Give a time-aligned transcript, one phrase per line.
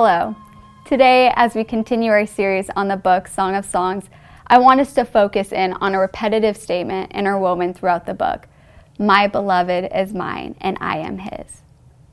[0.00, 0.36] Hello.
[0.84, 4.04] Today, as we continue our series on the book Song of Songs,
[4.46, 8.46] I want us to focus in on a repetitive statement interwoven throughout the book
[8.96, 11.62] My beloved is mine, and I am his.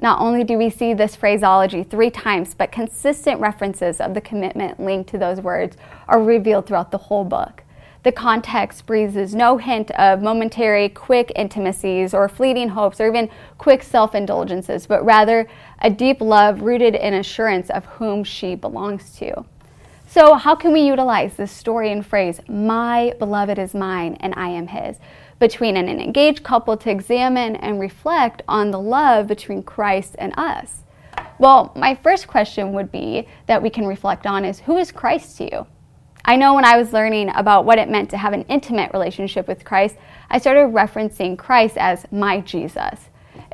[0.00, 4.80] Not only do we see this phraseology three times, but consistent references of the commitment
[4.80, 5.76] linked to those words
[6.08, 7.62] are revealed throughout the whole book.
[8.06, 13.82] The context breathes no hint of momentary, quick intimacies or fleeting hopes or even quick
[13.82, 15.48] self indulgences, but rather
[15.80, 19.44] a deep love rooted in assurance of whom she belongs to.
[20.06, 24.50] So, how can we utilize this story and phrase, My beloved is mine and I
[24.50, 25.00] am his,
[25.40, 30.84] between an engaged couple to examine and reflect on the love between Christ and us?
[31.40, 35.38] Well, my first question would be that we can reflect on is Who is Christ
[35.38, 35.66] to you?
[36.28, 39.46] I know when I was learning about what it meant to have an intimate relationship
[39.46, 39.96] with Christ,
[40.28, 42.98] I started referencing Christ as my Jesus.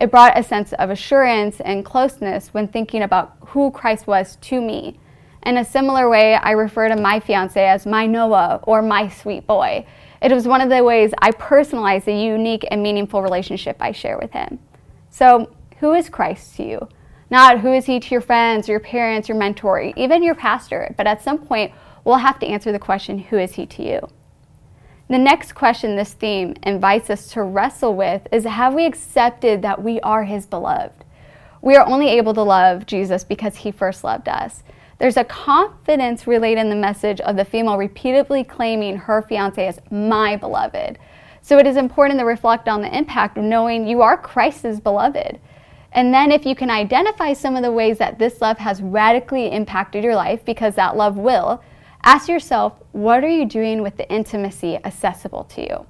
[0.00, 4.62] It brought a sense of assurance and closeness when thinking about who Christ was to
[4.62, 4.98] me.
[5.44, 9.46] In a similar way, I refer to my fiance as my Noah or my sweet
[9.46, 9.84] boy.
[10.22, 14.16] It was one of the ways I personalize the unique and meaningful relationship I share
[14.16, 14.60] with him.
[15.10, 16.88] So, who is Christ to you?
[17.28, 21.06] Not who is he to your friends, your parents, your mentor, even your pastor, but
[21.06, 21.72] at some point,
[22.04, 24.08] we'll have to answer the question, Who is he to you?
[25.08, 29.82] The next question this theme invites us to wrestle with is Have we accepted that
[29.82, 31.04] we are his beloved?
[31.60, 34.62] We are only able to love Jesus because he first loved us.
[34.98, 39.80] There's a confidence related in the message of the female repeatedly claiming her fiance as
[39.90, 40.98] my beloved.
[41.40, 45.40] So it is important to reflect on the impact of knowing you are Christ's beloved.
[45.90, 49.52] And then, if you can identify some of the ways that this love has radically
[49.52, 51.62] impacted your life, because that love will,
[52.04, 55.86] Ask yourself, what are you doing with the intimacy accessible to you?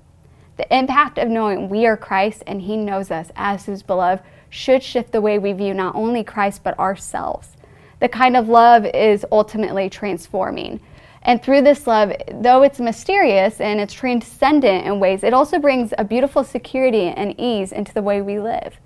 [0.58, 4.82] The impact of knowing we are Christ and He knows us as His beloved should
[4.82, 7.56] shift the way we view not only Christ but ourselves.
[8.00, 10.80] The kind of love is ultimately transforming.
[11.22, 15.94] And through this love, though it's mysterious and it's transcendent in ways, it also brings
[15.96, 18.76] a beautiful security and ease into the way we live.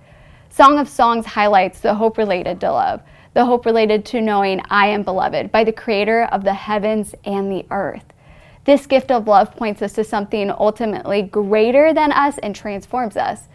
[0.49, 3.03] Song of Songs highlights the hope related to love
[3.37, 7.53] the hope related to knowing I am beloved by the creator of the heavens and
[7.53, 8.15] the earth.
[8.65, 13.49] This gift of love points us to something ultimately greater than us and transforms us.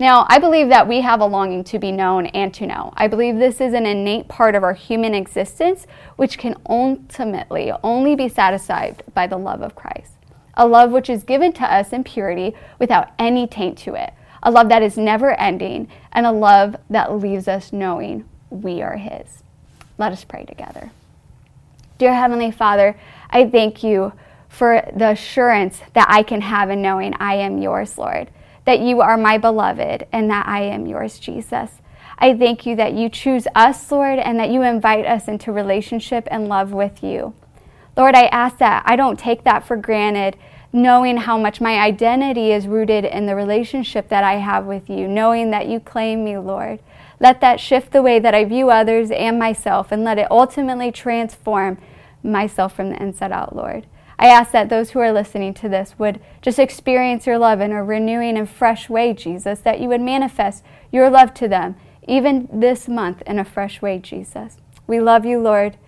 [0.00, 2.92] Now, I believe that we have a longing to be known and to know.
[2.96, 5.86] I believe this is an innate part of our human existence,
[6.16, 10.14] which can ultimately only be satisfied by the love of Christ.
[10.54, 14.12] A love which is given to us in purity without any taint to it.
[14.42, 18.96] A love that is never ending, and a love that leaves us knowing we are
[18.96, 19.42] His.
[19.96, 20.90] Let us pray together.
[21.98, 22.98] Dear Heavenly Father,
[23.30, 24.12] I thank you
[24.48, 28.30] for the assurance that I can have in knowing I am yours, Lord,
[28.64, 31.70] that you are my beloved and that I am yours, Jesus.
[32.18, 36.28] I thank you that you choose us, Lord, and that you invite us into relationship
[36.30, 37.32] and love with you.
[37.96, 40.36] Lord, I ask that I don't take that for granted,
[40.72, 45.08] knowing how much my identity is rooted in the relationship that I have with you,
[45.08, 46.80] knowing that you claim me, Lord.
[47.18, 50.92] Let that shift the way that I view others and myself, and let it ultimately
[50.92, 51.78] transform
[52.22, 53.86] myself from the inside out, Lord.
[54.18, 57.72] I ask that those who are listening to this would just experience your love in
[57.72, 61.76] a renewing and fresh way, Jesus, that you would manifest your love to them,
[62.06, 64.58] even this month, in a fresh way, Jesus.
[64.86, 65.78] We love you, Lord,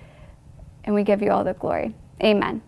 [0.85, 1.95] and we give you all the glory.
[2.23, 2.63] Amen.